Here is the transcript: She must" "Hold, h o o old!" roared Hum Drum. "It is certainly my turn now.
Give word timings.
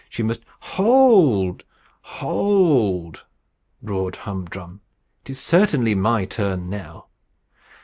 She 0.09 0.23
must" 0.23 0.41
"Hold, 0.77 1.63
h 2.03 2.23
o 2.23 2.27
o 2.27 2.31
old!" 2.31 3.23
roared 3.83 4.15
Hum 4.15 4.45
Drum. 4.45 4.81
"It 5.25 5.29
is 5.29 5.39
certainly 5.39 5.93
my 5.93 6.25
turn 6.25 6.71
now. 6.71 7.05